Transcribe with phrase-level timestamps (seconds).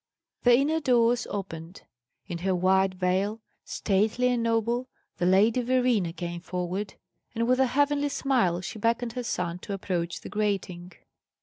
[0.41, 1.83] The inner doors opened.
[2.27, 6.95] In her white veil, stately and noble, the Lady Verena came forward,
[7.35, 10.93] and with a heavenly smile she beckoned her son to approach the grating.